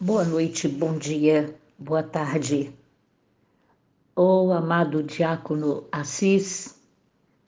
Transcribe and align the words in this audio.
Boa 0.00 0.22
noite, 0.24 0.68
bom 0.68 0.96
dia, 0.96 1.52
boa 1.76 2.04
tarde. 2.04 2.72
Oh, 4.14 4.52
amado 4.52 5.02
diácono 5.02 5.88
Assis, 5.90 6.76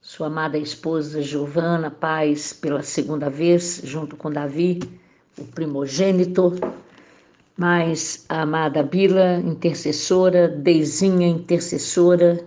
sua 0.00 0.26
amada 0.26 0.58
esposa 0.58 1.22
Giovana 1.22 1.92
Paz, 1.92 2.52
pela 2.52 2.82
segunda 2.82 3.30
vez, 3.30 3.82
junto 3.84 4.16
com 4.16 4.32
Davi, 4.32 4.80
o 5.38 5.44
primogênito, 5.44 6.54
mais 7.56 8.24
a 8.28 8.40
amada 8.40 8.82
Bila, 8.82 9.38
intercessora, 9.38 10.48
Deizinha, 10.48 11.28
intercessora, 11.28 12.44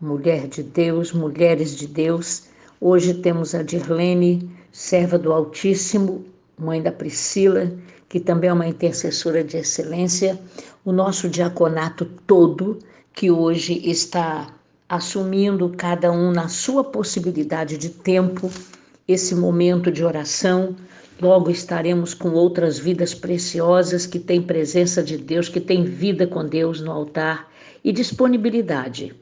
mulher 0.00 0.48
de 0.48 0.62
Deus, 0.62 1.12
mulheres 1.12 1.76
de 1.76 1.86
Deus. 1.86 2.48
Hoje 2.80 3.12
temos 3.12 3.54
a 3.54 3.62
Dirlene, 3.62 4.50
serva 4.72 5.18
do 5.18 5.34
Altíssimo, 5.34 6.24
mãe 6.58 6.80
da 6.80 6.90
Priscila, 6.90 7.70
que 8.08 8.18
também 8.18 8.48
é 8.48 8.52
uma 8.52 8.66
intercessora 8.66 9.44
de 9.44 9.56
excelência, 9.56 10.38
o 10.84 10.92
nosso 10.92 11.28
diaconato 11.28 12.04
todo, 12.26 12.78
que 13.12 13.30
hoje 13.30 13.82
está 13.84 14.46
assumindo 14.88 15.68
cada 15.76 16.10
um 16.10 16.30
na 16.30 16.48
sua 16.48 16.82
possibilidade 16.82 17.76
de 17.76 17.90
tempo 17.90 18.50
esse 19.06 19.34
momento 19.34 19.90
de 19.90 20.04
oração. 20.04 20.74
Logo 21.20 21.50
estaremos 21.50 22.14
com 22.14 22.30
outras 22.30 22.78
vidas 22.78 23.12
preciosas 23.12 24.06
que 24.06 24.18
têm 24.18 24.40
presença 24.40 25.02
de 25.02 25.18
Deus, 25.18 25.48
que 25.48 25.60
têm 25.60 25.84
vida 25.84 26.26
com 26.26 26.46
Deus 26.46 26.80
no 26.80 26.92
altar 26.92 27.50
e 27.84 27.92
disponibilidade. 27.92 29.14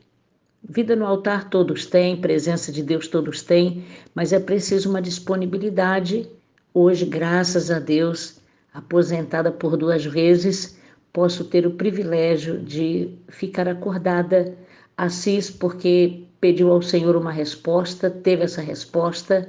Vida 0.68 0.94
no 0.94 1.06
altar 1.06 1.48
todos 1.48 1.86
têm, 1.86 2.20
presença 2.20 2.70
de 2.70 2.82
Deus 2.82 3.08
todos 3.08 3.40
têm, 3.42 3.84
mas 4.14 4.32
é 4.32 4.38
preciso 4.38 4.90
uma 4.90 5.00
disponibilidade. 5.00 6.28
Hoje, 6.74 7.06
graças 7.06 7.70
a 7.70 7.78
Deus, 7.78 8.36
aposentada 8.76 9.50
por 9.50 9.74
duas 9.76 10.04
vezes, 10.04 10.76
posso 11.12 11.44
ter 11.44 11.66
o 11.66 11.70
privilégio 11.70 12.58
de 12.58 13.10
ficar 13.28 13.66
acordada, 13.66 14.54
Assis, 14.96 15.50
porque 15.50 16.24
pediu 16.40 16.70
ao 16.70 16.82
Senhor 16.82 17.16
uma 17.16 17.32
resposta, 17.32 18.10
teve 18.10 18.44
essa 18.44 18.60
resposta, 18.60 19.48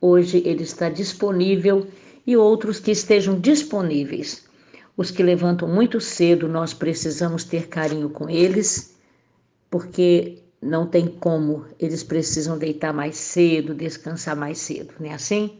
hoje 0.00 0.42
ele 0.44 0.62
está 0.62 0.88
disponível 0.88 1.88
e 2.24 2.36
outros 2.36 2.78
que 2.78 2.92
estejam 2.92 3.40
disponíveis. 3.40 4.46
Os 4.96 5.10
que 5.10 5.22
levantam 5.24 5.68
muito 5.68 6.00
cedo, 6.00 6.46
nós 6.48 6.72
precisamos 6.72 7.42
ter 7.42 7.66
carinho 7.66 8.10
com 8.10 8.30
eles, 8.30 8.96
porque 9.68 10.38
não 10.62 10.86
tem 10.86 11.06
como, 11.06 11.66
eles 11.80 12.04
precisam 12.04 12.56
deitar 12.56 12.92
mais 12.92 13.16
cedo, 13.16 13.74
descansar 13.74 14.36
mais 14.36 14.58
cedo, 14.58 14.94
não 15.00 15.10
é 15.10 15.14
assim? 15.14 15.58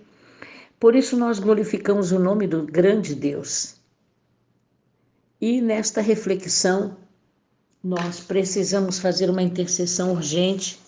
Por 0.78 0.94
isso 0.94 1.16
nós 1.16 1.38
glorificamos 1.38 2.12
o 2.12 2.18
nome 2.18 2.46
do 2.46 2.62
grande 2.62 3.14
Deus. 3.14 3.76
E 5.40 5.60
nesta 5.60 6.00
reflexão, 6.00 6.96
nós 7.82 8.20
precisamos 8.20 8.98
fazer 8.98 9.28
uma 9.30 9.42
intercessão 9.42 10.12
urgente. 10.12 10.78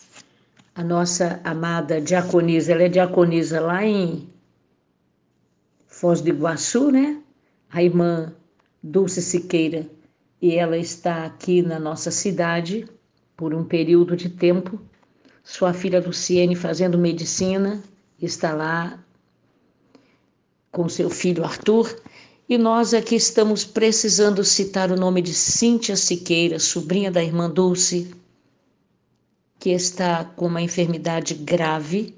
A 0.74 0.84
nossa 0.84 1.41
amada 1.42 2.00
diaconisa, 2.00 2.72
ela 2.72 2.82
é 2.82 2.88
diaconisa 2.88 3.60
lá 3.60 3.84
em 3.84 4.28
Foz 5.86 6.20
do 6.20 6.28
Iguaçu, 6.28 6.91
né? 6.91 7.20
A 7.70 7.82
irmã 7.82 8.32
Dulce 8.82 9.20
Siqueira, 9.20 9.86
e 10.41 10.54
ela 10.54 10.77
está 10.78 11.25
aqui 11.27 11.62
na 11.62 11.78
nossa 11.78 12.10
cidade 12.10 12.88
por 13.36 13.52
um 13.54 13.64
período 13.64 14.16
de 14.16 14.28
tempo. 14.28 14.80
Sua 15.42 15.72
filha 15.72 16.00
Luciene 16.00 16.54
fazendo 16.54 16.97
medicina, 16.97 17.82
está 18.20 18.54
lá 18.54 18.98
com 20.70 20.88
seu 20.88 21.10
filho 21.10 21.44
Arthur, 21.44 21.94
e 22.48 22.58
nós 22.58 22.94
aqui 22.94 23.14
estamos 23.14 23.64
precisando 23.64 24.44
citar 24.44 24.90
o 24.90 24.96
nome 24.96 25.22
de 25.22 25.32
Cíntia 25.34 25.96
Siqueira, 25.96 26.58
sobrinha 26.58 27.10
da 27.10 27.22
irmã 27.22 27.48
Dulce, 27.48 28.10
que 29.58 29.70
está 29.70 30.25
com 30.25 30.47
uma 30.47 30.62
enfermidade 30.62 31.34
grave, 31.34 32.14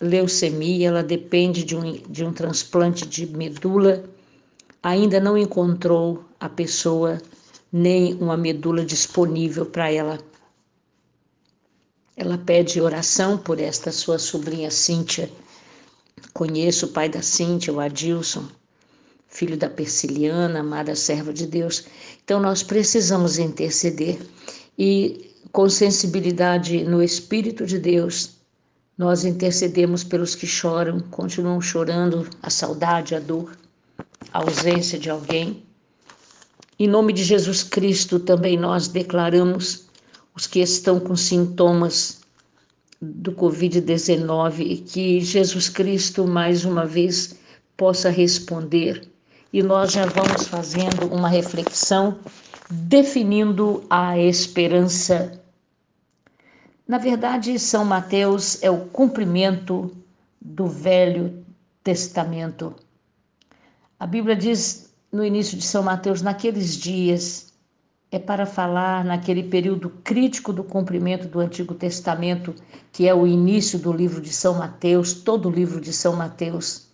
leucemia, 0.00 0.88
ela 0.88 1.02
depende 1.02 1.62
de 1.62 1.76
um, 1.76 1.92
de 2.08 2.24
um 2.24 2.32
transplante 2.32 3.06
de 3.06 3.26
medula, 3.26 4.04
ainda 4.82 5.20
não 5.20 5.36
encontrou 5.36 6.24
a 6.40 6.48
pessoa 6.48 7.20
nem 7.70 8.14
uma 8.14 8.36
medula 8.36 8.84
disponível 8.84 9.66
para 9.66 9.92
ela. 9.92 10.18
Ela 12.16 12.38
pede 12.38 12.80
oração 12.80 13.38
por 13.38 13.60
esta 13.60 13.92
sua 13.92 14.18
sobrinha 14.18 14.70
Cíntia 14.70 15.30
Conheço 16.32 16.86
o 16.86 16.88
pai 16.90 17.08
da 17.08 17.22
Cíntia, 17.22 17.72
o 17.72 17.80
Adilson, 17.80 18.48
filho 19.28 19.56
da 19.56 19.68
Persiliana, 19.68 20.60
amada 20.60 20.94
serva 20.94 21.32
de 21.32 21.46
Deus. 21.46 21.84
Então 22.24 22.40
nós 22.40 22.62
precisamos 22.62 23.38
interceder 23.38 24.18
e 24.78 25.30
com 25.52 25.68
sensibilidade 25.68 26.84
no 26.84 27.02
Espírito 27.02 27.66
de 27.66 27.78
Deus, 27.78 28.40
nós 28.96 29.24
intercedemos 29.24 30.04
pelos 30.04 30.34
que 30.34 30.46
choram, 30.46 31.00
continuam 31.00 31.60
chorando 31.60 32.28
a 32.42 32.50
saudade, 32.50 33.14
a 33.14 33.18
dor, 33.18 33.56
a 34.32 34.38
ausência 34.38 34.98
de 34.98 35.08
alguém. 35.10 35.64
Em 36.78 36.86
nome 36.86 37.12
de 37.12 37.24
Jesus 37.24 37.62
Cristo, 37.62 38.20
também 38.20 38.56
nós 38.56 38.88
declaramos 38.88 39.86
os 40.34 40.46
que 40.46 40.60
estão 40.60 41.00
com 41.00 41.16
sintomas 41.16 42.19
do 43.00 43.32
Covid-19 43.32 44.60
e 44.60 44.76
que 44.76 45.20
Jesus 45.20 45.68
Cristo 45.68 46.26
mais 46.26 46.64
uma 46.64 46.84
vez 46.84 47.38
possa 47.76 48.10
responder. 48.10 49.08
E 49.52 49.62
nós 49.62 49.92
já 49.92 50.06
vamos 50.06 50.46
fazendo 50.46 51.06
uma 51.12 51.28
reflexão 51.28 52.18
definindo 52.70 53.82
a 53.88 54.18
esperança. 54.18 55.40
Na 56.86 56.98
verdade, 56.98 57.58
São 57.58 57.84
Mateus 57.84 58.62
é 58.62 58.70
o 58.70 58.86
cumprimento 58.86 59.90
do 60.40 60.66
Velho 60.66 61.44
Testamento. 61.82 62.74
A 63.98 64.06
Bíblia 64.06 64.36
diz 64.36 64.92
no 65.10 65.24
início 65.24 65.56
de 65.56 65.64
São 65.64 65.82
Mateus: 65.82 66.22
naqueles 66.22 66.76
dias 66.76 67.49
é 68.12 68.18
para 68.18 68.44
falar 68.44 69.04
naquele 69.04 69.44
período 69.44 69.90
crítico 70.02 70.52
do 70.52 70.64
cumprimento 70.64 71.28
do 71.28 71.38
Antigo 71.38 71.74
Testamento, 71.74 72.54
que 72.92 73.06
é 73.06 73.14
o 73.14 73.26
início 73.26 73.78
do 73.78 73.92
livro 73.92 74.20
de 74.20 74.32
São 74.32 74.54
Mateus, 74.54 75.14
todo 75.14 75.48
o 75.48 75.52
livro 75.52 75.80
de 75.80 75.92
São 75.92 76.16
Mateus. 76.16 76.88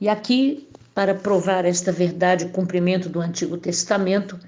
E 0.00 0.08
aqui, 0.08 0.68
para 0.94 1.14
provar 1.14 1.64
esta 1.64 1.90
verdade, 1.90 2.44
o 2.44 2.50
cumprimento 2.50 3.08
do 3.08 3.20
Antigo 3.20 3.56
Testamento, 3.56 4.38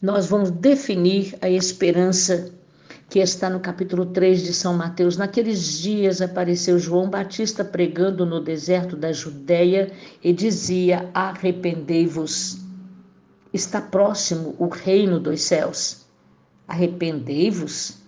nós 0.00 0.26
vamos 0.26 0.50
definir 0.50 1.36
a 1.42 1.50
esperança 1.50 2.52
que 3.08 3.18
está 3.18 3.50
no 3.50 3.58
capítulo 3.58 4.06
3 4.06 4.44
de 4.44 4.54
São 4.54 4.74
Mateus. 4.74 5.16
Naqueles 5.16 5.80
dias 5.80 6.22
apareceu 6.22 6.78
João 6.78 7.10
Batista 7.10 7.64
pregando 7.64 8.24
no 8.24 8.40
deserto 8.40 8.94
da 8.94 9.12
Judéia 9.12 9.90
e 10.22 10.32
dizia: 10.32 11.10
Arrependei-vos 11.12 12.69
está 13.52 13.80
próximo 13.80 14.54
o 14.58 14.68
reino 14.68 15.18
dos 15.18 15.42
céus. 15.42 16.06
Arrependei-vos. 16.66 17.98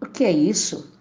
O 0.00 0.06
que 0.06 0.24
é 0.24 0.32
isso? 0.32 0.92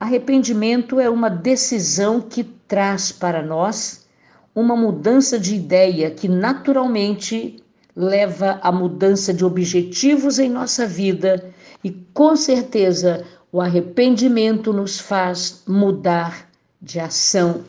Arrependimento 0.00 1.00
é 1.00 1.08
uma 1.08 1.28
decisão 1.28 2.20
que 2.20 2.44
traz 2.44 3.10
para 3.10 3.42
nós 3.42 4.06
uma 4.54 4.76
mudança 4.76 5.38
de 5.38 5.54
ideia 5.54 6.10
que 6.10 6.28
naturalmente 6.28 7.62
leva 7.94 8.58
à 8.62 8.70
mudança 8.70 9.32
de 9.32 9.44
objetivos 9.44 10.38
em 10.38 10.48
nossa 10.48 10.86
vida 10.86 11.52
e 11.82 11.90
com 12.12 12.36
certeza 12.36 13.24
o 13.50 13.60
arrependimento 13.60 14.72
nos 14.72 15.00
faz 15.00 15.62
mudar 15.66 16.48
de 16.80 17.00
ação. 17.00 17.64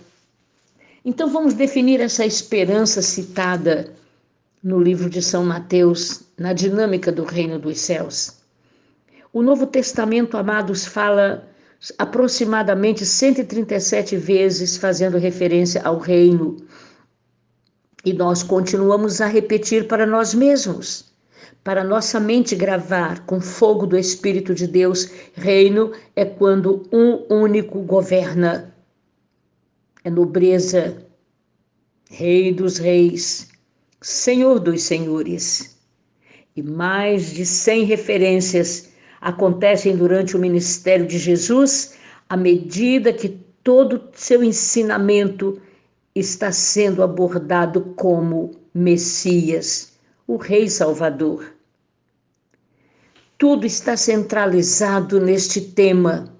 Então 1.03 1.29
vamos 1.29 1.53
definir 1.53 1.99
essa 2.01 2.25
esperança 2.25 3.02
citada 3.02 3.93
no 4.64 4.79
livro 4.79 5.09
de 5.09 5.22
São 5.22 5.46
Mateus, 5.46 6.23
na 6.38 6.53
dinâmica 6.53 7.11
do 7.11 7.23
reino 7.23 7.58
dos 7.58 7.79
céus. 7.79 8.40
O 9.32 9.41
Novo 9.41 9.66
Testamento, 9.66 10.38
amados, 10.38 10.85
fala 10.85 11.47
aproximadamente 11.97 13.06
137 13.06 14.17
vezes 14.17 14.76
fazendo 14.76 15.17
referência 15.17 15.82
ao 15.84 15.97
reino. 15.97 16.58
E 18.03 18.11
nós 18.14 18.44
continuamos 18.44 19.22
a 19.22 19.28
repetir 19.28 19.88
para 19.88 20.06
nós 20.06 20.34
mesmos, 20.34 21.14
para 21.64 21.84
nossa 21.84 22.20
mente 22.20 22.55
gravar 22.55 23.26
com 23.26 23.40
fogo 23.40 23.85
do 23.85 23.97
Espírito 23.97 24.53
de 24.53 24.67
Deus: 24.67 25.09
reino 25.34 25.91
é 26.16 26.26
quando 26.26 26.88
um 26.91 27.26
único 27.34 27.82
governa. 27.82 28.73
É 30.03 30.09
nobreza, 30.09 31.05
rei 32.09 32.53
dos 32.53 32.78
reis, 32.78 33.50
Senhor 34.01 34.59
dos 34.59 34.84
Senhores. 34.84 35.78
E 36.55 36.63
mais 36.63 37.31
de 37.31 37.46
100 37.46 37.84
referências 37.84 38.90
acontecem 39.19 39.96
durante 39.96 40.35
o 40.35 40.40
ministério 40.40 41.05
de 41.05 41.17
Jesus 41.17 41.96
à 42.29 42.37
medida 42.37 43.11
que 43.11 43.29
todo 43.63 44.09
seu 44.13 44.43
ensinamento 44.43 45.61
está 46.16 46.51
sendo 46.51 47.03
abordado 47.03 47.93
como 47.96 48.51
Messias, 48.73 49.93
o 50.25 50.37
Rei 50.37 50.69
Salvador. 50.69 51.53
Tudo 53.37 53.66
está 53.66 53.97
centralizado 53.97 55.19
neste 55.19 55.61
tema, 55.61 56.34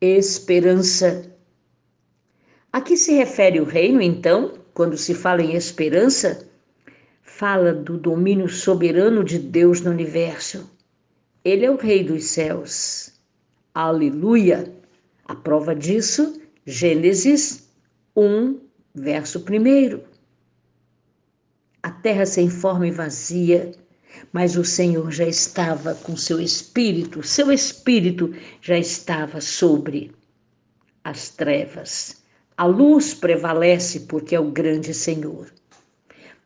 esperança. 0.00 1.30
A 2.72 2.80
que 2.80 2.96
se 2.96 3.12
refere 3.14 3.60
o 3.60 3.64
reino, 3.64 4.00
então, 4.00 4.54
quando 4.74 4.96
se 4.96 5.14
fala 5.14 5.42
em 5.42 5.54
esperança? 5.54 6.47
Fala 7.38 7.72
do 7.72 7.96
domínio 7.96 8.48
soberano 8.48 9.22
de 9.22 9.38
Deus 9.38 9.80
no 9.80 9.92
universo. 9.92 10.68
Ele 11.44 11.64
é 11.64 11.70
o 11.70 11.76
Rei 11.76 12.02
dos 12.02 12.24
céus. 12.24 13.12
Aleluia! 13.72 14.74
A 15.24 15.36
prova 15.36 15.72
disso, 15.72 16.42
Gênesis 16.66 17.70
1, 18.16 18.58
verso 18.92 19.38
1. 19.38 20.00
A 21.80 21.90
terra 21.92 22.26
sem 22.26 22.50
forma 22.50 22.88
e 22.88 22.90
vazia, 22.90 23.70
mas 24.32 24.56
o 24.56 24.64
Senhor 24.64 25.08
já 25.12 25.28
estava 25.28 25.94
com 25.94 26.16
seu 26.16 26.40
espírito, 26.40 27.22
seu 27.22 27.52
espírito 27.52 28.34
já 28.60 28.76
estava 28.76 29.40
sobre 29.40 30.10
as 31.04 31.28
trevas. 31.28 32.20
A 32.56 32.66
luz 32.66 33.14
prevalece 33.14 34.00
porque 34.00 34.34
é 34.34 34.40
o 34.40 34.50
grande 34.50 34.92
Senhor. 34.92 35.56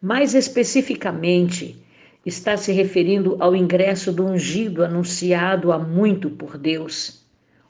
Mais 0.02 0.34
especificamente, 0.34 1.80
está 2.26 2.56
se 2.56 2.72
referindo 2.72 3.36
ao 3.38 3.54
ingresso 3.54 4.12
do 4.12 4.26
ungido 4.26 4.82
anunciado 4.82 5.70
há 5.70 5.78
muito 5.78 6.28
por 6.28 6.58
Deus. 6.58 7.24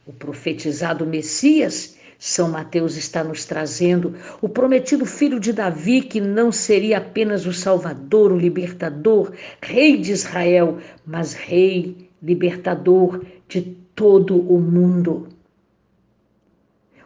O 0.07 0.15
profetizado 0.15 1.05
Messias, 1.05 1.99
São 2.19 2.51
Mateus 2.51 2.97
está 2.97 3.23
nos 3.23 3.45
trazendo, 3.45 4.15
o 4.41 4.49
prometido 4.49 5.05
filho 5.05 5.39
de 5.39 5.53
Davi, 5.53 6.01
que 6.01 6.23
não 6.23 6.51
seria 6.51 6.97
apenas 6.97 7.45
o 7.45 7.53
Salvador, 7.53 8.33
o 8.33 8.39
libertador, 8.39 9.33
rei 9.61 9.99
de 9.99 10.13
Israel, 10.13 10.79
mas 11.05 11.35
rei, 11.35 12.09
libertador 12.23 13.23
de 13.47 13.61
todo 13.95 14.41
o 14.41 14.59
mundo. 14.59 15.29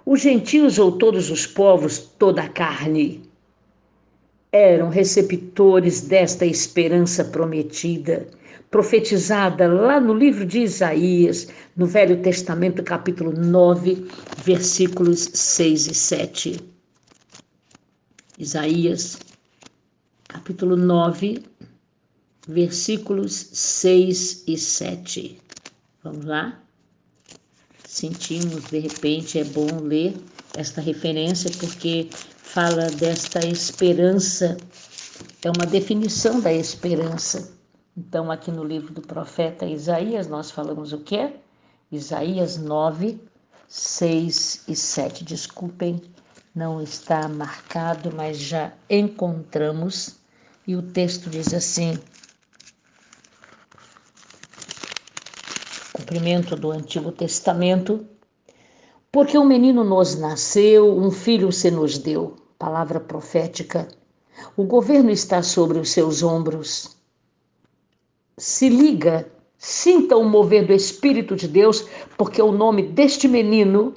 Os 0.05 0.21
gentios 0.21 0.79
ou 0.79 0.93
todos 0.93 1.33
os 1.33 1.49
povos, 1.49 1.99
toda 1.99 2.43
a 2.43 2.49
carne, 2.49 3.27
eram 4.57 4.89
receptores 4.89 6.01
desta 6.01 6.47
esperança 6.47 7.25
prometida, 7.25 8.27
profetizada 8.71 9.69
lá 9.69 10.01
no 10.01 10.15
livro 10.15 10.47
de 10.47 10.61
Isaías, 10.61 11.49
no 11.77 11.87
Velho 11.87 12.21
Testamento, 12.23 12.83
capítulo 12.83 13.33
9, 13.33 14.07
versículos 14.45 15.31
6 15.35 15.89
e 15.89 15.95
7. 15.95 16.61
Isaías, 18.39 19.19
capítulo 20.27 20.77
9, 20.77 21.43
versículos 22.49 23.51
6 23.53 24.45
e 24.47 24.57
7. 24.57 25.39
Vamos 26.03 26.25
lá? 26.25 26.63
Sentimos, 27.85 28.65
de 28.65 28.79
repente, 28.79 29.39
é 29.39 29.45
bom 29.45 29.81
ler 29.81 30.15
esta 30.57 30.81
referência 30.81 31.51
porque 31.59 32.09
fala 32.47 32.89
desta 32.93 33.45
esperança, 33.45 34.57
é 35.45 35.51
uma 35.51 35.67
definição 35.67 36.41
da 36.41 36.53
esperança. 36.53 37.53
Então, 37.95 38.31
aqui 38.31 38.51
no 38.51 38.65
livro 38.65 38.95
do 38.95 39.03
profeta 39.03 39.67
Isaías, 39.67 40.27
nós 40.29 40.51
falamos 40.51 40.93
o 40.93 40.99
quê? 40.99 41.35
Isaías 41.91 42.57
9, 42.57 43.21
6 43.69 44.65
e 44.69 44.77
7. 44.77 45.25
Desculpem, 45.25 46.01
não 46.55 46.81
está 46.81 47.29
marcado, 47.29 48.11
mas 48.15 48.39
já 48.39 48.73
encontramos. 48.89 50.17
E 50.67 50.77
o 50.77 50.83
texto 50.83 51.29
diz 51.29 51.53
assim: 51.53 51.99
cumprimento 55.93 56.55
do 56.55 56.71
Antigo 56.71 57.11
Testamento, 57.13 58.07
porque 59.11 59.39
um 59.39 59.45
menino 59.45 59.83
nos 59.83 60.17
nasceu, 60.17 60.97
um 60.97 61.11
filho 61.11 61.51
se 61.51 61.71
nos 61.71 61.99
deu 61.99 62.37
palavra 62.59 63.01
profética. 63.01 63.89
O 64.57 64.65
governo 64.65 65.11
está 65.11 65.43
sobre 65.43 65.79
os 65.79 65.91
seus 65.91 66.23
ombros. 66.23 66.97
Se 68.39 68.69
liga, 68.69 69.31
sinta 69.57 70.17
o 70.17 70.25
mover 70.25 70.67
do 70.67 70.73
Espírito 70.73 71.37
de 71.37 71.49
Deus, 71.49 71.87
porque 72.17 72.41
o 72.41 72.53
nome 72.53 72.83
deste 72.83 73.27
menino, 73.27 73.95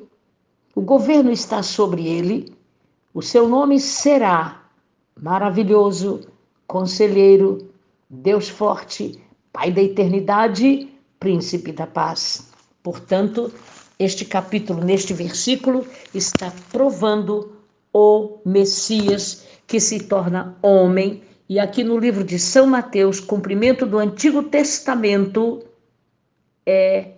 o 0.76 0.82
governo 0.82 1.32
está 1.32 1.62
sobre 1.62 2.08
ele. 2.08 2.54
O 3.14 3.22
seu 3.22 3.48
nome 3.48 3.80
será 3.80 4.64
maravilhoso, 5.22 6.22
conselheiro, 6.68 7.70
Deus 8.10 8.48
forte, 8.48 9.22
Pai 9.52 9.72
da 9.72 9.82
eternidade, 9.82 10.88
príncipe 11.20 11.72
da 11.72 11.88
paz. 11.88 12.52
Portanto, 12.84 13.52
este 14.00 14.24
capítulo, 14.24 14.82
neste 14.82 15.14
versículo, 15.14 15.86
está 16.16 16.54
provando 16.72 17.52
o 17.94 18.40
Messias 18.46 19.46
que 19.68 19.80
se 19.80 20.00
torna 20.00 20.58
homem. 20.62 21.22
E 21.50 21.60
aqui 21.60 21.84
no 21.84 21.98
livro 21.98 22.24
de 22.24 22.40
São 22.40 22.66
Mateus, 22.66 23.20
cumprimento 23.20 23.86
do 23.86 24.00
Antigo 24.00 24.44
Testamento, 24.44 25.62
é 26.66 27.16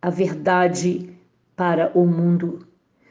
a 0.00 0.08
verdade 0.08 1.10
para 1.56 1.90
o 1.94 2.06
mundo. 2.06 2.64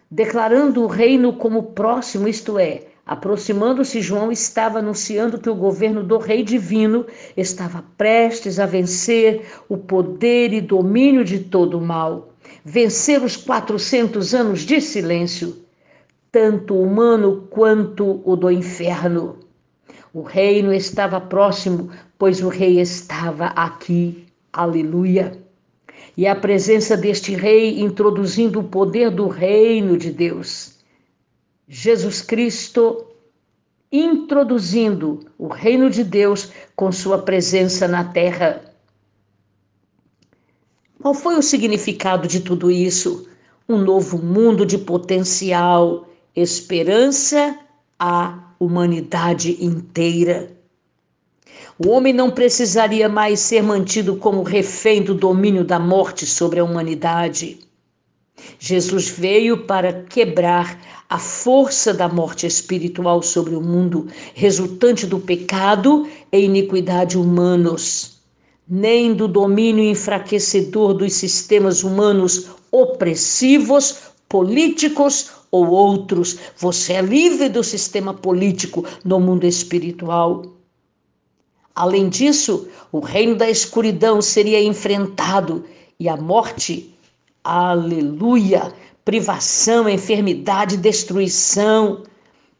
Declarando 0.10 0.84
o 0.84 0.88
reino 0.88 1.34
como 1.34 1.64
próximo, 1.74 2.28
isto 2.28 2.58
é, 2.60 2.84
aproximando-se, 3.06 4.00
João 4.00 4.32
estava 4.32 4.80
anunciando 4.80 5.40
que 5.40 5.50
o 5.50 5.56
governo 5.56 6.04
do 6.04 6.20
Rei 6.20 6.44
Divino 6.44 7.06
estava 7.36 7.84
prestes 7.98 8.60
a 8.60 8.66
vencer 8.66 9.46
o 9.68 9.76
poder 9.78 10.54
e 10.54 10.62
domínio 10.62 11.26
de 11.26 11.40
todo 11.40 11.80
o 11.80 11.82
mal, 11.82 12.33
vencer 12.64 13.24
os 13.24 13.36
400 13.36 14.34
anos 14.34 14.62
de 14.62 14.80
silêncio 14.80 15.64
tanto 16.34 16.76
humano 16.76 17.48
quanto 17.52 18.20
o 18.26 18.36
do 18.36 18.50
inferno. 18.50 19.38
O 20.12 20.24
reino 20.24 20.74
estava 20.74 21.22
próximo, 21.22 21.92
pois 22.18 22.42
o 22.42 22.50
rei 22.50 22.80
estava 22.82 23.46
aqui. 23.48 24.26
Aleluia. 24.52 25.40
E 26.18 26.26
a 26.26 26.36
presença 26.36 26.98
deste 26.98 27.36
rei 27.36 27.80
introduzindo 27.80 28.60
o 28.60 28.64
poder 28.64 29.12
do 29.12 29.28
reino 29.28 29.96
de 29.96 30.12
Deus. 30.12 30.80
Jesus 31.68 32.24
Cristo 32.24 33.06
introduzindo 33.92 35.20
o 35.38 35.48
reino 35.48 35.88
de 35.88 36.04
Deus 36.04 36.52
com 36.76 36.92
sua 36.92 37.20
presença 37.20 37.88
na 37.88 38.06
terra. 38.06 38.73
Qual 41.04 41.14
foi 41.14 41.36
o 41.36 41.42
significado 41.42 42.30
de 42.30 42.40
tudo 42.40 42.72
isso? 42.72 43.28
Um 43.68 43.78
novo 43.78 44.18
mundo 44.18 44.66
de 44.66 44.78
potencial, 44.78 46.08
esperança 46.34 47.60
à 48.00 48.54
humanidade 48.58 49.58
inteira. 49.62 50.56
O 51.78 51.90
homem 51.90 52.14
não 52.14 52.32
precisaria 52.32 53.10
mais 53.10 53.42
ser 53.42 53.62
mantido 53.62 54.16
como 54.16 54.44
refém 54.44 55.04
do 55.04 55.14
domínio 55.14 55.66
da 55.66 55.78
morte 55.78 56.26
sobre 56.26 56.62
a 56.62 56.64
humanidade. 56.64 57.60
Jesus 58.58 59.10
veio 59.10 59.66
para 59.66 60.04
quebrar 60.04 60.80
a 61.10 61.20
força 61.20 61.94
da 61.94 62.08
morte 62.08 62.48
espiritual 62.48 63.22
sobre 63.22 63.56
o 63.56 63.62
mundo, 63.62 64.08
resultante 64.34 65.06
do 65.06 65.20
pecado 65.20 66.08
e 66.32 66.40
iniquidade 66.40 67.18
humanos, 67.18 68.13
nem 68.68 69.14
do 69.14 69.28
domínio 69.28 69.84
enfraquecedor 69.84 70.94
dos 70.94 71.14
sistemas 71.14 71.84
humanos 71.84 72.48
opressivos, 72.72 73.98
políticos 74.28 75.32
ou 75.52 75.70
outros. 75.70 76.40
Você 76.58 76.94
é 76.94 77.02
livre 77.02 77.50
do 77.50 77.64
sistema 77.64 78.14
político 78.14 78.86
no 79.04 79.20
mundo 79.20 79.46
espiritual. 79.46 80.44
Além 81.76 82.10
disso, 82.10 82.68
o 82.92 83.00
reino 83.00 83.36
da 83.36 83.50
escuridão 83.50 84.22
seria 84.22 84.64
enfrentado 84.64 85.66
e 86.00 86.08
a 86.08 86.16
morte, 86.16 86.94
aleluia, 87.44 88.74
privação, 89.04 89.90
enfermidade, 89.90 90.78
destruição 90.78 92.04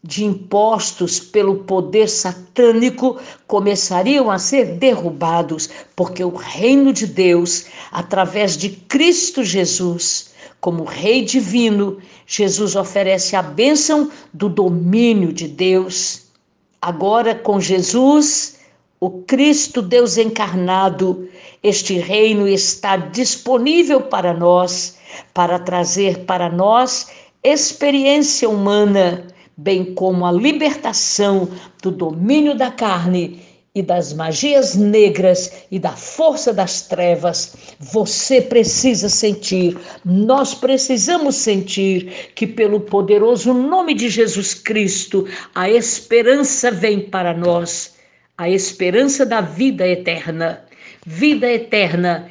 de 0.04 0.26
impostos 0.26 1.20
pelo 1.20 1.60
poder 1.64 2.10
satânico 2.10 3.18
começariam 3.48 4.30
a 4.30 4.38
ser 4.38 4.78
derrubados, 4.78 5.70
porque 5.96 6.24
o 6.24 6.36
reino 6.36 6.92
de 6.92 7.08
Deus, 7.08 7.68
através 7.92 8.58
de 8.58 8.70
Cristo 8.70 9.44
Jesus, 9.44 10.34
como 10.60 10.84
Rei 10.84 11.24
divino, 11.24 11.98
Jesus 12.26 12.76
oferece 12.76 13.36
a 13.36 13.42
bênção 13.42 14.12
do 14.34 14.50
domínio 14.50 15.32
de 15.32 15.48
Deus. 15.48 16.24
Agora, 16.82 17.34
com 17.34 17.60
Jesus, 17.60 18.60
o 19.00 19.10
Cristo 19.24 19.82
Deus 19.82 20.18
encarnado, 20.18 21.30
este 21.62 21.98
reino 21.98 22.48
está 22.48 22.98
disponível 22.98 24.02
para 24.02 24.34
nós, 24.34 24.98
para 25.34 25.60
trazer 25.60 26.20
para 26.26 26.50
nós 26.50 27.08
experiência 27.44 28.50
humana, 28.50 29.28
bem 29.58 29.94
como 29.94 30.26
a 30.26 30.32
libertação 30.32 31.48
do 31.82 31.92
domínio 31.92 32.56
da 32.56 32.72
carne 32.72 33.42
e 33.76 33.82
das 33.82 34.14
magias 34.14 34.76
negras 34.76 35.66
e 35.72 35.80
da 35.80 35.92
força 35.92 36.54
das 36.54 36.84
trevas, 36.84 37.76
você 37.80 38.40
precisa 38.40 39.10
sentir, 39.10 39.78
nós 40.06 40.54
precisamos 40.54 41.36
sentir 41.36 42.32
que, 42.36 42.46
pelo 42.46 42.82
poderoso 42.82 43.54
nome 43.54 43.96
de 43.96 44.10
Jesus 44.10 44.54
Cristo, 44.54 45.28
a 45.56 45.70
esperança 45.70 46.70
vem 46.70 47.00
para 47.00 47.34
nós, 47.34 47.96
a 48.38 48.48
esperança 48.48 49.26
da 49.26 49.42
vida 49.42 49.88
eterna. 49.88 50.64
Vida 51.06 51.52
eterna 51.52 52.30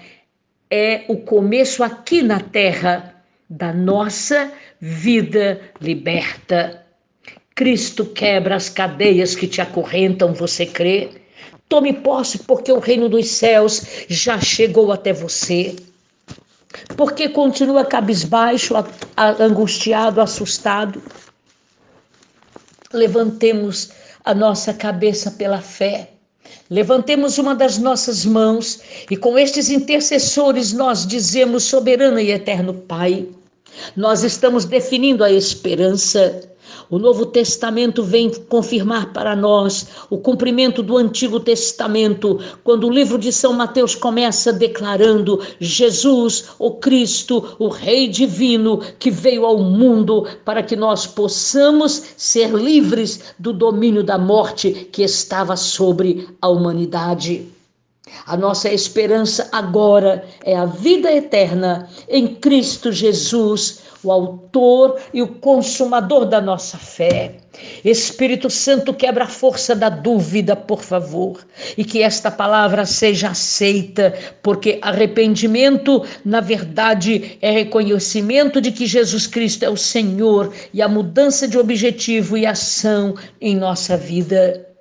é 0.71 1.05
o 1.09 1.17
começo 1.17 1.83
aqui 1.83 2.23
na 2.23 2.39
terra 2.39 3.17
da 3.51 3.73
nossa 3.73 4.51
vida 4.81 5.61
liberta. 5.81 6.82
Cristo 7.55 8.07
quebra 8.07 8.57
as 8.57 8.69
cadeias 8.69 9.35
que 9.35 9.47
te 9.47 9.61
acorrentam, 9.61 10.33
você 10.33 10.65
crê? 10.65 11.11
Tome 11.69 11.93
posse, 11.93 12.39
porque 12.39 12.73
o 12.73 12.79
reino 12.79 13.09
dos 13.09 13.29
céus 13.29 13.83
já 14.09 14.41
chegou 14.41 14.93
até 14.93 15.13
você. 15.13 15.77
Porque 16.97 17.29
continua 17.29 17.85
cabisbaixo, 17.85 18.75
angustiado, 19.17 20.21
assustado. 20.21 21.03
Levantemos 22.93 23.91
a 24.25 24.35
nossa 24.35 24.73
cabeça 24.73 25.31
pela 25.31 25.61
fé. 25.61 26.11
Levantemos 26.71 27.39
uma 27.39 27.55
das 27.55 27.79
nossas 27.79 28.25
mãos 28.25 28.81
e 29.11 29.17
com 29.17 29.39
estes 29.39 29.69
intercessores 29.69 30.73
nós 30.73 31.07
dizemos: 31.07 31.65
soberano 31.65 32.19
e 32.19 32.31
eterno 32.31 32.75
Pai, 32.75 33.27
nós 33.97 34.23
estamos 34.23 34.65
definindo 34.65 35.25
a 35.25 35.31
esperança 35.31 36.52
o 36.91 36.99
Novo 36.99 37.27
Testamento 37.27 38.03
vem 38.03 38.31
confirmar 38.49 39.13
para 39.13 39.35
nós 39.35 39.87
o 40.11 40.19
cumprimento 40.19 40.83
do 40.83 40.97
Antigo 40.97 41.41
Testamento, 41.41 42.39
quando 42.63 42.87
o 42.87 42.91
livro 42.91 43.19
de 43.19 43.33
São 43.33 43.53
Mateus 43.53 43.95
começa 43.95 44.53
declarando 44.53 45.41
Jesus, 45.59 46.51
o 46.59 46.73
Cristo, 46.73 47.57
o 47.59 47.69
Rei 47.69 48.09
Divino, 48.09 48.81
que 48.99 49.11
veio 49.11 49.45
ao 49.45 49.59
mundo 49.59 50.27
para 50.45 50.63
que 50.63 50.77
nós 50.77 51.07
possamos 51.07 52.03
ser 52.17 52.53
livres 52.53 53.35
do 53.39 53.53
domínio 53.53 54.03
da 54.03 54.19
morte 54.19 54.89
que 54.93 55.03
estava 55.03 55.57
sobre 55.57 56.29
a 56.41 56.49
humanidade. 56.49 57.49
A 58.27 58.37
nossa 58.37 58.73
esperança 58.73 59.49
agora 59.53 60.25
é 60.45 60.57
a 60.57 60.67
vida 60.67 61.11
eterna 61.11 61.89
em 62.09 62.35
Cristo 62.35 62.93
Jesus, 62.93 63.81
o 64.03 64.11
autor 64.11 65.01
e 65.13 65.23
o 65.23 65.29
consumador 65.29 66.27
da 66.27 66.41
nossa 66.41 66.79
fé. 66.79 67.37
Espírito 67.85 68.49
Santo, 68.49 68.95
quebra 68.95 69.25
a 69.25 69.29
força 69.29 69.75
da 69.75 69.89
dúvida, 69.89 70.57
por 70.57 70.83
favor, 70.83 71.47
e 71.77 71.85
que 71.85 72.03
esta 72.03 72.31
palavra 72.31 72.87
seja 72.87 73.29
aceita, 73.29 74.15
porque 74.43 74.79
arrependimento, 74.81 76.03
na 76.25 76.41
verdade, 76.41 77.37
é 77.43 77.51
reconhecimento 77.51 78.61
de 78.61 78.73
que 78.73 78.87
Jesus 78.87 79.27
Cristo 79.27 79.65
é 79.65 79.69
o 79.69 79.77
Senhor 79.77 80.53
e 80.73 80.81
a 80.81 80.89
mudança 80.89 81.47
de 81.47 81.59
objetivo 81.59 82.37
e 82.37 82.47
ação 82.47 83.15
em 83.41 83.55
nossa 83.55 83.97
vida. 83.97 84.72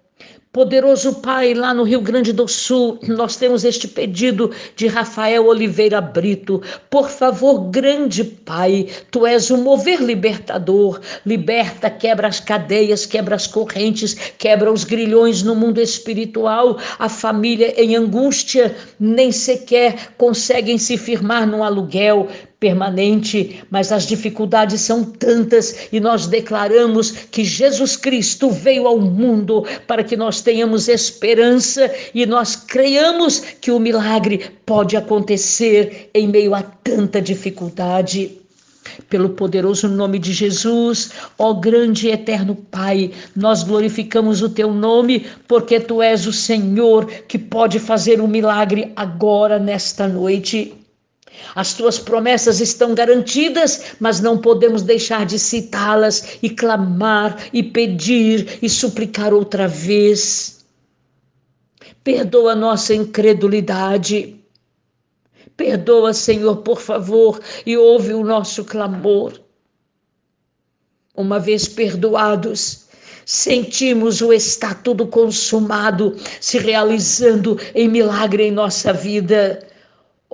Poderoso 0.53 1.21
Pai, 1.21 1.53
lá 1.53 1.73
no 1.73 1.83
Rio 1.83 2.01
Grande 2.01 2.33
do 2.33 2.45
Sul, 2.45 2.99
nós 3.07 3.37
temos 3.37 3.63
este 3.63 3.87
pedido 3.87 4.51
de 4.75 4.85
Rafael 4.85 5.45
Oliveira 5.45 6.01
Brito. 6.01 6.61
Por 6.89 7.07
favor, 7.09 7.69
grande 7.69 8.25
Pai, 8.25 8.89
tu 9.09 9.25
és 9.25 9.49
o 9.49 9.57
mover 9.57 10.01
libertador. 10.01 10.99
Liberta, 11.25 11.89
quebra 11.89 12.27
as 12.27 12.41
cadeias, 12.41 13.05
quebra 13.05 13.33
as 13.33 13.47
correntes, 13.47 14.13
quebra 14.37 14.69
os 14.69 14.83
grilhões 14.83 15.41
no 15.41 15.55
mundo 15.55 15.79
espiritual. 15.79 16.77
A 16.99 17.07
família 17.07 17.73
em 17.81 17.95
angústia 17.95 18.75
nem 18.99 19.31
sequer 19.31 20.09
conseguem 20.17 20.77
se 20.77 20.97
firmar 20.97 21.47
no 21.47 21.63
aluguel 21.63 22.27
permanente, 22.61 23.63
mas 23.71 23.91
as 23.91 24.05
dificuldades 24.05 24.81
são 24.81 25.03
tantas 25.03 25.87
e 25.91 25.99
nós 25.99 26.27
declaramos 26.27 27.09
que 27.31 27.43
Jesus 27.43 27.97
Cristo 27.97 28.51
veio 28.51 28.85
ao 28.85 28.99
mundo 28.99 29.65
para 29.87 30.03
que 30.03 30.15
nós 30.15 30.41
tenhamos 30.41 30.87
esperança 30.87 31.91
e 32.13 32.23
nós 32.23 32.55
creiamos 32.55 33.39
que 33.59 33.71
o 33.71 33.79
milagre 33.79 34.51
pode 34.63 34.95
acontecer 34.95 36.11
em 36.13 36.27
meio 36.27 36.53
a 36.53 36.61
tanta 36.61 37.19
dificuldade. 37.19 38.37
Pelo 39.09 39.29
poderoso 39.29 39.87
nome 39.87 40.19
de 40.19 40.31
Jesus, 40.31 41.09
ó 41.39 41.53
grande 41.53 42.09
e 42.09 42.11
eterno 42.11 42.55
Pai, 42.55 43.11
nós 43.35 43.63
glorificamos 43.63 44.43
o 44.43 44.49
teu 44.49 44.71
nome, 44.71 45.25
porque 45.47 45.79
tu 45.79 46.01
és 46.01 46.27
o 46.27 46.33
Senhor 46.33 47.05
que 47.27 47.39
pode 47.39 47.79
fazer 47.79 48.21
um 48.21 48.27
milagre 48.27 48.91
agora, 48.95 49.57
nesta 49.57 50.07
noite. 50.07 50.75
As 51.55 51.73
tuas 51.73 51.99
promessas 51.99 52.59
estão 52.61 52.93
garantidas, 52.93 53.95
mas 53.99 54.19
não 54.19 54.37
podemos 54.37 54.81
deixar 54.81 55.25
de 55.25 55.37
citá-las 55.37 56.37
e 56.41 56.49
clamar 56.49 57.49
e 57.51 57.61
pedir 57.61 58.59
e 58.61 58.69
suplicar 58.69 59.33
outra 59.33 59.67
vez. 59.67 60.65
Perdoa 62.03 62.55
nossa 62.55 62.93
incredulidade. 62.93 64.37
Perdoa, 65.57 66.13
Senhor, 66.13 66.57
por 66.57 66.79
favor, 66.79 67.39
e 67.65 67.77
ouve 67.77 68.13
o 68.13 68.23
nosso 68.23 68.63
clamor. 68.63 69.39
Uma 71.13 71.37
vez 71.37 71.67
perdoados, 71.67 72.87
sentimos 73.25 74.21
o 74.21 74.31
está 74.31 74.73
tudo 74.73 75.05
consumado 75.05 76.15
se 76.39 76.57
realizando 76.57 77.59
em 77.75 77.87
milagre 77.87 78.43
em 78.43 78.51
nossa 78.51 78.93
vida 78.93 79.67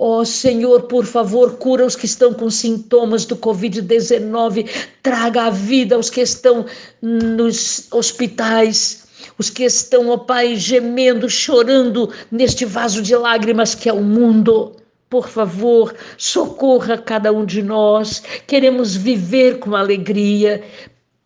Ó 0.00 0.20
oh, 0.20 0.24
Senhor, 0.24 0.82
por 0.82 1.04
favor, 1.04 1.56
cura 1.56 1.84
os 1.84 1.96
que 1.96 2.06
estão 2.06 2.32
com 2.32 2.48
sintomas 2.48 3.24
do 3.24 3.36
Covid-19, 3.36 4.70
traga 5.02 5.46
a 5.46 5.50
vida 5.50 5.96
aos 5.96 6.08
que 6.08 6.20
estão 6.20 6.64
nos 7.02 7.88
hospitais, 7.90 9.08
os 9.36 9.50
que 9.50 9.64
estão, 9.64 10.08
ó 10.08 10.14
oh 10.14 10.18
Pai, 10.18 10.54
gemendo, 10.54 11.28
chorando 11.28 12.12
neste 12.30 12.64
vaso 12.64 13.02
de 13.02 13.16
lágrimas 13.16 13.74
que 13.74 13.88
é 13.88 13.92
o 13.92 14.00
mundo. 14.00 14.76
Por 15.10 15.26
favor, 15.26 15.92
socorra 16.16 16.96
cada 16.96 17.32
um 17.32 17.44
de 17.44 17.60
nós. 17.60 18.22
Queremos 18.46 18.94
viver 18.94 19.58
com 19.58 19.74
alegria. 19.74 20.62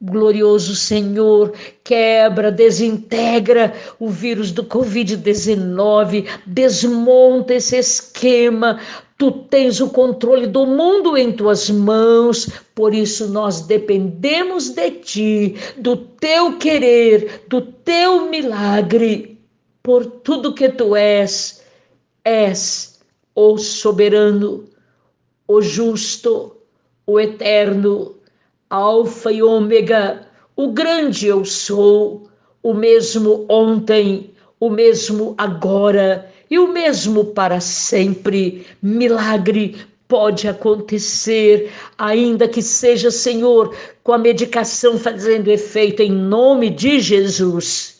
Glorioso 0.04 0.74
Senhor, 0.74 1.52
quebra, 1.84 2.50
desintegra 2.50 3.72
o 4.00 4.08
vírus 4.08 4.50
do 4.50 4.64
Covid-19, 4.64 6.26
desmonta 6.44 7.54
esse 7.54 7.76
esquema. 7.76 8.80
Tu 9.16 9.30
tens 9.30 9.80
o 9.80 9.90
controle 9.90 10.48
do 10.48 10.66
mundo 10.66 11.16
em 11.16 11.30
tuas 11.30 11.70
mãos, 11.70 12.50
por 12.74 12.92
isso 12.92 13.28
nós 13.28 13.60
dependemos 13.60 14.70
de 14.70 14.90
ti, 14.90 15.54
do 15.76 15.96
teu 15.96 16.58
querer, 16.58 17.44
do 17.48 17.60
teu 17.60 18.28
milagre, 18.28 19.38
por 19.84 20.04
tudo 20.04 20.52
que 20.52 20.68
tu 20.68 20.96
és. 20.96 21.62
És 22.24 23.00
o 23.36 23.56
soberano, 23.56 24.64
o 25.46 25.62
justo, 25.62 26.56
o 27.06 27.20
eterno 27.20 28.16
Alfa 28.72 29.30
e 29.30 29.42
Ômega, 29.42 30.26
o 30.56 30.72
grande 30.72 31.26
eu 31.26 31.44
sou, 31.44 32.30
o 32.62 32.72
mesmo 32.72 33.44
ontem, 33.46 34.30
o 34.58 34.70
mesmo 34.70 35.34
agora 35.36 36.32
e 36.50 36.58
o 36.58 36.72
mesmo 36.72 37.22
para 37.22 37.60
sempre. 37.60 38.66
Milagre 38.82 39.76
pode 40.08 40.48
acontecer, 40.48 41.70
ainda 41.98 42.48
que 42.48 42.62
seja, 42.62 43.10
Senhor, 43.10 43.76
com 44.02 44.14
a 44.14 44.18
medicação 44.18 44.98
fazendo 44.98 45.48
efeito 45.48 46.00
em 46.00 46.10
nome 46.10 46.70
de 46.70 46.98
Jesus. 46.98 47.90